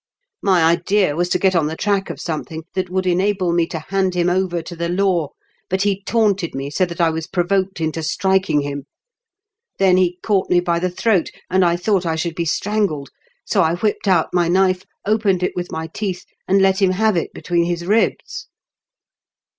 [0.41, 3.77] My idea was to get on the track of something that would enable me to
[3.77, 5.27] hand him over to the law;
[5.69, 8.85] but he taunted me so that I was provoked into striking him.
[9.77, 13.09] Then he caught me by the throat and I thought I should be strangled;
[13.45, 17.15] so I whipped out my knife, opened it with my teeth, and let him have
[17.15, 18.47] it between his ribs."